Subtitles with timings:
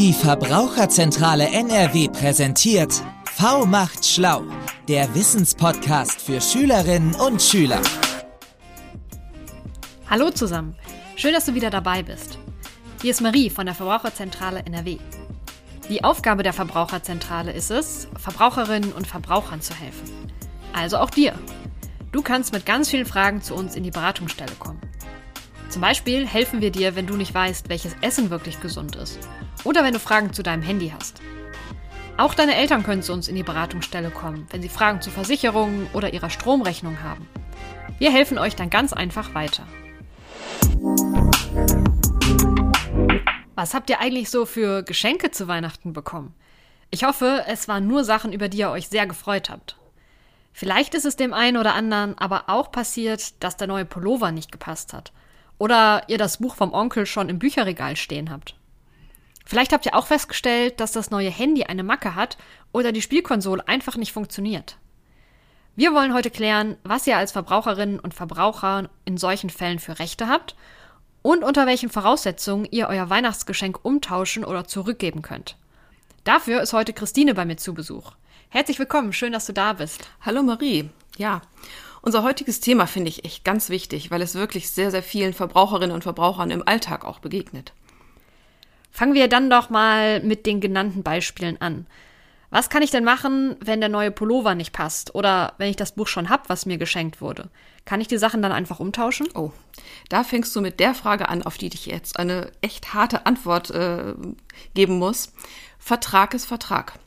[0.00, 3.02] Die Verbraucherzentrale NRW präsentiert
[3.34, 4.44] V macht schlau,
[4.88, 7.82] der Wissenspodcast für Schülerinnen und Schüler.
[10.08, 10.74] Hallo zusammen,
[11.16, 12.38] schön, dass du wieder dabei bist.
[13.02, 14.96] Hier ist Marie von der Verbraucherzentrale NRW.
[15.90, 20.08] Die Aufgabe der Verbraucherzentrale ist es, Verbraucherinnen und Verbrauchern zu helfen.
[20.72, 21.34] Also auch dir.
[22.10, 24.80] Du kannst mit ganz vielen Fragen zu uns in die Beratungsstelle kommen.
[25.68, 29.18] Zum Beispiel helfen wir dir, wenn du nicht weißt, welches Essen wirklich gesund ist.
[29.64, 31.20] Oder wenn du Fragen zu deinem Handy hast.
[32.16, 35.88] Auch deine Eltern können zu uns in die Beratungsstelle kommen, wenn sie Fragen zu Versicherungen
[35.92, 37.26] oder ihrer Stromrechnung haben.
[37.98, 39.66] Wir helfen euch dann ganz einfach weiter.
[43.54, 46.34] Was habt ihr eigentlich so für Geschenke zu Weihnachten bekommen?
[46.90, 49.76] Ich hoffe, es waren nur Sachen, über die ihr euch sehr gefreut habt.
[50.52, 54.50] Vielleicht ist es dem einen oder anderen aber auch passiert, dass der neue Pullover nicht
[54.50, 55.12] gepasst hat.
[55.58, 58.56] Oder ihr das Buch vom Onkel schon im Bücherregal stehen habt.
[59.50, 62.38] Vielleicht habt ihr auch festgestellt, dass das neue Handy eine Macke hat
[62.70, 64.76] oder die Spielkonsole einfach nicht funktioniert.
[65.74, 70.28] Wir wollen heute klären, was ihr als Verbraucherinnen und Verbraucher in solchen Fällen für Rechte
[70.28, 70.54] habt
[71.22, 75.56] und unter welchen Voraussetzungen ihr euer Weihnachtsgeschenk umtauschen oder zurückgeben könnt.
[76.22, 78.12] Dafür ist heute Christine bei mir zu Besuch.
[78.50, 80.08] Herzlich willkommen, schön, dass du da bist.
[80.20, 80.90] Hallo Marie.
[81.16, 81.42] Ja,
[82.02, 85.94] unser heutiges Thema finde ich echt ganz wichtig, weil es wirklich sehr, sehr vielen Verbraucherinnen
[85.94, 87.72] und Verbrauchern im Alltag auch begegnet.
[88.90, 91.86] Fangen wir dann doch mal mit den genannten Beispielen an.
[92.50, 95.94] Was kann ich denn machen, wenn der neue Pullover nicht passt oder wenn ich das
[95.94, 97.48] Buch schon hab, was mir geschenkt wurde?
[97.84, 99.28] Kann ich die Sachen dann einfach umtauschen?
[99.34, 99.52] Oh,
[100.08, 103.70] da fängst du mit der Frage an, auf die ich jetzt eine echt harte Antwort
[103.70, 104.14] äh,
[104.74, 105.32] geben muss.
[105.78, 106.98] Vertrag ist Vertrag.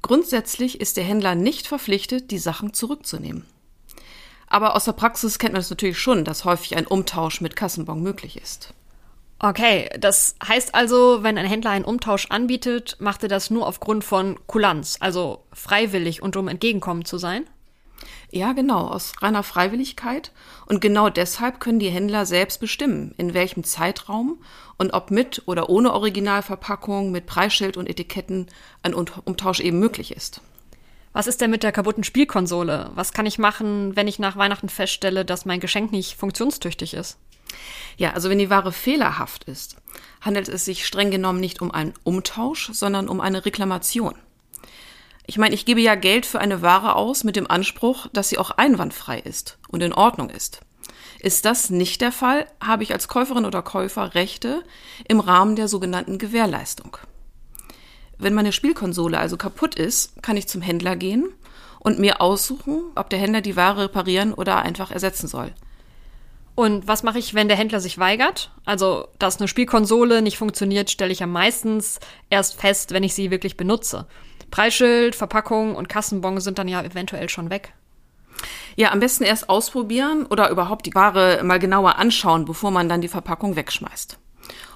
[0.00, 3.44] Grundsätzlich ist der Händler nicht verpflichtet, die Sachen zurückzunehmen.
[4.48, 8.02] Aber aus der Praxis kennt man es natürlich schon, dass häufig ein Umtausch mit Kassenbon
[8.02, 8.74] möglich ist.
[9.44, 14.04] Okay, das heißt also, wenn ein Händler einen Umtausch anbietet, macht er das nur aufgrund
[14.04, 17.44] von Kulanz, also freiwillig und um entgegenkommen zu sein?
[18.30, 20.30] Ja, genau, aus reiner Freiwilligkeit.
[20.66, 24.40] Und genau deshalb können die Händler selbst bestimmen, in welchem Zeitraum
[24.78, 28.46] und ob mit oder ohne Originalverpackung, mit Preisschild und Etiketten
[28.84, 30.40] ein Umtausch eben möglich ist.
[31.12, 32.92] Was ist denn mit der kaputten Spielkonsole?
[32.94, 37.18] Was kann ich machen, wenn ich nach Weihnachten feststelle, dass mein Geschenk nicht funktionstüchtig ist?
[37.96, 39.76] Ja, also wenn die Ware fehlerhaft ist,
[40.20, 44.14] handelt es sich streng genommen nicht um einen Umtausch, sondern um eine Reklamation.
[45.26, 48.38] Ich meine, ich gebe ja Geld für eine Ware aus mit dem Anspruch, dass sie
[48.38, 50.60] auch einwandfrei ist und in Ordnung ist.
[51.20, 54.64] Ist das nicht der Fall, habe ich als Käuferin oder Käufer Rechte
[55.06, 56.96] im Rahmen der sogenannten Gewährleistung.
[58.18, 61.28] Wenn meine Spielkonsole also kaputt ist, kann ich zum Händler gehen
[61.78, 65.54] und mir aussuchen, ob der Händler die Ware reparieren oder einfach ersetzen soll.
[66.54, 68.50] Und was mache ich, wenn der Händler sich weigert?
[68.64, 71.98] Also, dass eine Spielkonsole nicht funktioniert, stelle ich ja meistens
[72.28, 74.06] erst fest, wenn ich sie wirklich benutze.
[74.50, 77.72] Preisschild, Verpackung und Kassenbon sind dann ja eventuell schon weg.
[78.76, 83.00] Ja, am besten erst ausprobieren oder überhaupt die Ware mal genauer anschauen, bevor man dann
[83.00, 84.18] die Verpackung wegschmeißt.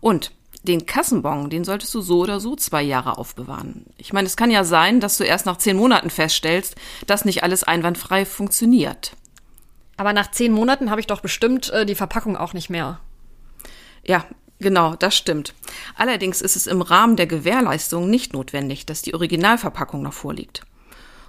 [0.00, 0.32] Und
[0.62, 3.86] den Kassenbon, den solltest du so oder so zwei Jahre aufbewahren.
[3.96, 6.76] Ich meine, es kann ja sein, dass du erst nach zehn Monaten feststellst,
[7.06, 9.12] dass nicht alles einwandfrei funktioniert.
[10.00, 13.00] Aber nach zehn Monaten habe ich doch bestimmt äh, die Verpackung auch nicht mehr.
[14.02, 14.24] Ja,
[14.58, 15.52] genau, das stimmt.
[15.94, 20.62] Allerdings ist es im Rahmen der Gewährleistung nicht notwendig, dass die Originalverpackung noch vorliegt.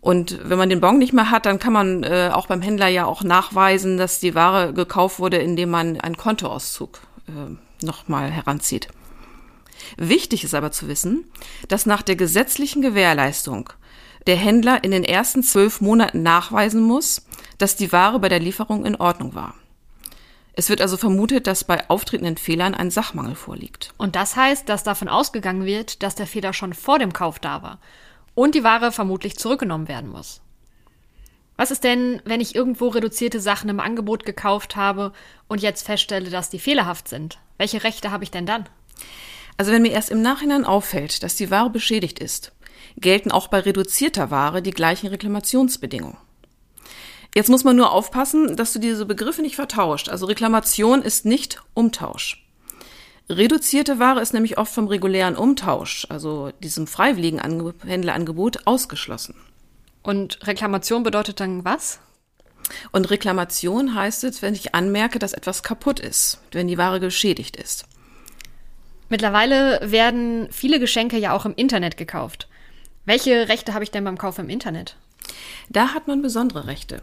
[0.00, 2.86] Und wenn man den Bon nicht mehr hat, dann kann man äh, auch beim Händler
[2.86, 8.86] ja auch nachweisen, dass die Ware gekauft wurde, indem man einen Kontoauszug äh, nochmal heranzieht.
[9.96, 11.24] Wichtig ist aber zu wissen,
[11.66, 13.70] dass nach der gesetzlichen Gewährleistung
[14.28, 17.26] der Händler in den ersten zwölf Monaten nachweisen muss,
[17.62, 19.54] dass die Ware bei der Lieferung in Ordnung war.
[20.54, 23.94] Es wird also vermutet, dass bei auftretenden Fehlern ein Sachmangel vorliegt.
[23.98, 27.62] Und das heißt, dass davon ausgegangen wird, dass der Fehler schon vor dem Kauf da
[27.62, 27.78] war
[28.34, 30.40] und die Ware vermutlich zurückgenommen werden muss.
[31.56, 35.12] Was ist denn, wenn ich irgendwo reduzierte Sachen im Angebot gekauft habe
[35.46, 37.38] und jetzt feststelle, dass die fehlerhaft sind?
[37.58, 38.68] Welche Rechte habe ich denn dann?
[39.56, 42.50] Also wenn mir erst im Nachhinein auffällt, dass die Ware beschädigt ist,
[42.96, 46.16] gelten auch bei reduzierter Ware die gleichen Reklamationsbedingungen.
[47.34, 50.08] Jetzt muss man nur aufpassen, dass du diese Begriffe nicht vertauscht.
[50.08, 52.46] Also Reklamation ist nicht Umtausch.
[53.28, 57.40] Reduzierte Ware ist nämlich oft vom regulären Umtausch, also diesem freiwilligen
[57.86, 59.34] Händlerangebot, ausgeschlossen.
[60.02, 62.00] Und Reklamation bedeutet dann was?
[62.90, 67.56] Und Reklamation heißt es, wenn ich anmerke, dass etwas kaputt ist, wenn die Ware geschädigt
[67.56, 67.86] ist.
[69.08, 72.48] Mittlerweile werden viele Geschenke ja auch im Internet gekauft.
[73.04, 74.96] Welche Rechte habe ich denn beim Kauf im Internet?
[75.68, 77.02] Da hat man besondere Rechte,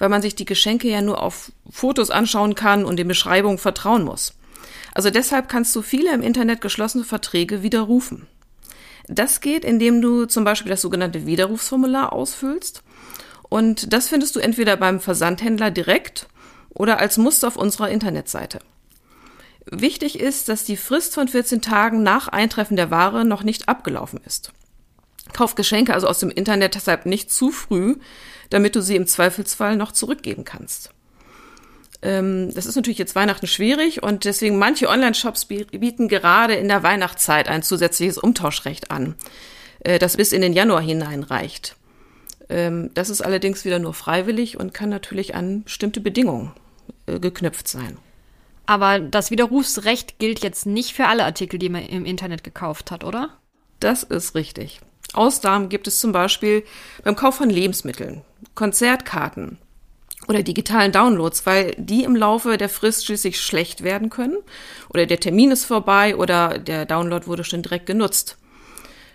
[0.00, 4.02] weil man sich die Geschenke ja nur auf Fotos anschauen kann und den Beschreibungen vertrauen
[4.02, 4.34] muss.
[4.92, 8.26] Also deshalb kannst du viele im Internet geschlossene Verträge widerrufen.
[9.06, 12.82] Das geht, indem du zum Beispiel das sogenannte Widerrufsformular ausfüllst.
[13.48, 16.28] Und das findest du entweder beim Versandhändler direkt
[16.70, 18.60] oder als Muster auf unserer Internetseite.
[19.66, 24.20] Wichtig ist, dass die Frist von 14 Tagen nach Eintreffen der Ware noch nicht abgelaufen
[24.24, 24.52] ist.
[25.32, 27.96] Kauf Geschenke also aus dem Internet deshalb nicht zu früh,
[28.50, 30.90] damit du sie im Zweifelsfall noch zurückgeben kannst.
[32.02, 36.82] Ähm, das ist natürlich jetzt Weihnachten schwierig und deswegen manche Online-Shops bieten gerade in der
[36.82, 39.14] Weihnachtszeit ein zusätzliches Umtauschrecht an,
[39.80, 41.76] äh, das bis in den Januar hineinreicht.
[42.48, 46.52] Ähm, das ist allerdings wieder nur freiwillig und kann natürlich an bestimmte Bedingungen
[47.06, 47.98] äh, geknüpft sein.
[48.66, 53.04] Aber das Widerrufsrecht gilt jetzt nicht für alle Artikel, die man im Internet gekauft hat,
[53.04, 53.30] oder?
[53.80, 54.80] Das ist richtig.
[55.14, 56.64] Ausnahmen gibt es zum Beispiel
[57.02, 58.22] beim Kauf von Lebensmitteln,
[58.54, 59.58] Konzertkarten
[60.28, 64.36] oder digitalen Downloads, weil die im Laufe der Frist schließlich schlecht werden können
[64.88, 68.36] oder der Termin ist vorbei oder der Download wurde schon direkt genutzt.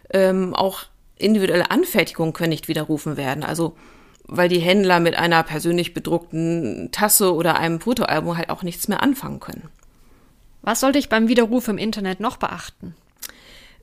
[0.09, 0.83] Ähm, auch
[1.18, 3.77] individuelle Anfertigungen können nicht widerrufen werden, also
[4.27, 9.03] weil die Händler mit einer persönlich bedruckten Tasse oder einem Fotoalbum halt auch nichts mehr
[9.03, 9.69] anfangen können.
[10.62, 12.95] Was sollte ich beim Widerruf im Internet noch beachten?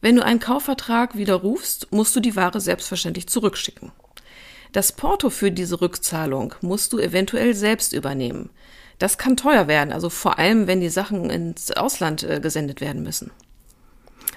[0.02, 3.92] Wenn du einen Kaufvertrag widerrufst, musst du die Ware selbstverständlich zurückschicken.
[4.72, 8.50] Das Porto für diese Rückzahlung musst du eventuell selbst übernehmen.
[8.98, 13.04] Das kann teuer werden, also vor allem, wenn die Sachen ins Ausland äh, gesendet werden
[13.04, 13.30] müssen.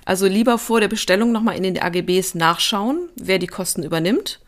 [0.05, 4.41] Also lieber vor der Bestellung nochmal in den AGBs nachschauen, wer die Kosten übernimmt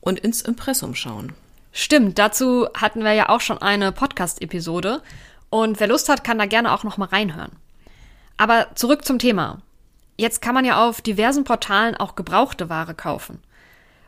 [0.00, 1.32] und ins Impressum schauen.
[1.72, 5.02] Stimmt, dazu hatten wir ja auch schon eine Podcast-Episode
[5.50, 7.52] und wer Lust hat, kann da gerne auch nochmal reinhören.
[8.36, 9.62] Aber zurück zum Thema.
[10.20, 13.38] Jetzt kann man ja auf diversen Portalen auch gebrauchte Ware kaufen.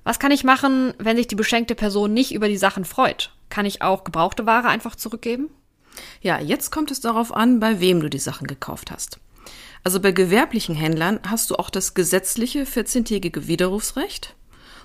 [0.04, 3.32] Was kann ich machen, wenn sich die beschenkte Person nicht über die Sachen freut?
[3.48, 5.48] Kann ich auch gebrauchte Ware einfach zurückgeben?
[6.20, 9.20] Ja, jetzt kommt es darauf an, bei wem du die Sachen gekauft hast.
[9.84, 14.34] Also bei gewerblichen Händlern hast du auch das gesetzliche 14-tägige Widerrufsrecht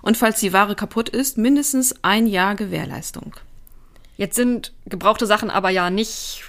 [0.01, 3.35] und falls die Ware kaputt ist, mindestens ein Jahr Gewährleistung.
[4.15, 6.45] Jetzt sind gebrauchte Sachen aber ja nicht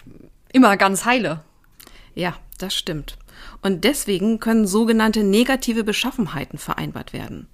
[0.53, 1.43] immer ganz heile.
[2.15, 3.19] Ja, das stimmt.
[3.63, 7.49] Und deswegen können sogenannte negative Beschaffenheiten vereinbart werden.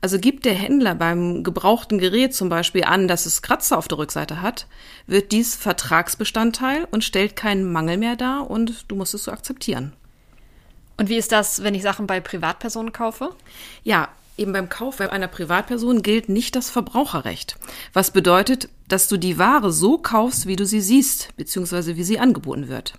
[0.00, 3.98] Also gibt der Händler beim gebrauchten Gerät zum Beispiel an, dass es Kratzer auf der
[3.98, 4.66] Rückseite hat,
[5.06, 9.92] wird dies Vertragsbestandteil und stellt keinen Mangel mehr dar und du musst es so akzeptieren.
[10.98, 13.30] Und wie ist das, wenn ich Sachen bei Privatpersonen kaufe?
[13.84, 17.56] Ja, eben beim Kauf bei einer Privatperson gilt nicht das Verbraucherrecht.
[17.92, 22.18] Was bedeutet, dass du die Ware so kaufst, wie du sie siehst, beziehungsweise wie sie
[22.18, 22.94] angeboten wird.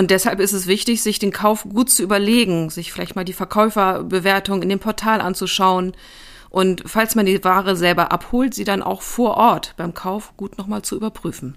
[0.00, 3.34] Und deshalb ist es wichtig, sich den Kauf gut zu überlegen, sich vielleicht mal die
[3.34, 5.92] Verkäuferbewertung in dem Portal anzuschauen
[6.48, 10.56] und falls man die Ware selber abholt, sie dann auch vor Ort beim Kauf gut
[10.56, 11.54] nochmal zu überprüfen.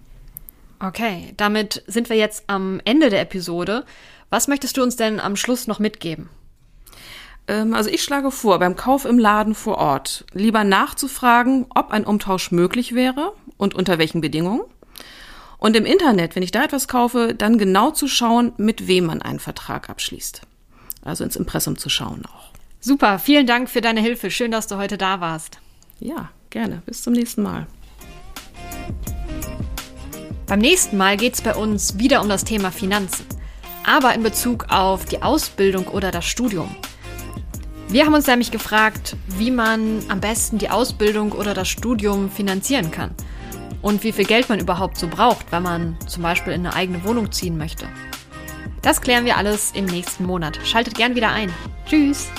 [0.81, 3.85] Okay, damit sind wir jetzt am Ende der Episode.
[4.29, 6.27] Was möchtest du uns denn am Schluss noch mitgeben?
[7.47, 12.03] Ähm, also ich schlage vor, beim Kauf im Laden vor Ort lieber nachzufragen, ob ein
[12.03, 14.63] Umtausch möglich wäre und unter welchen Bedingungen.
[15.63, 19.21] Und im Internet, wenn ich da etwas kaufe, dann genau zu schauen, mit wem man
[19.21, 20.41] einen Vertrag abschließt.
[21.05, 22.51] Also ins Impressum zu schauen auch.
[22.81, 24.29] Super, vielen Dank für deine Hilfe.
[24.29, 25.59] Schön, dass du heute da warst.
[26.01, 26.81] Ja, gerne.
[26.85, 27.65] Bis zum nächsten Mal.
[30.47, 33.25] Beim nächsten Mal geht es bei uns wieder um das Thema Finanzen,
[33.85, 36.75] aber in Bezug auf die Ausbildung oder das Studium.
[37.87, 42.91] Wir haben uns nämlich gefragt, wie man am besten die Ausbildung oder das Studium finanzieren
[42.91, 43.15] kann
[43.83, 47.03] und wie viel Geld man überhaupt so braucht, wenn man zum Beispiel in eine eigene
[47.03, 47.87] Wohnung ziehen möchte.
[48.81, 50.59] Das klären wir alles im nächsten Monat.
[50.65, 51.53] Schaltet gern wieder ein.
[51.85, 52.31] Tschüss!